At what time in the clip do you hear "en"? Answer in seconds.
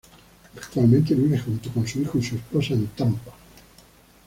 2.73-2.87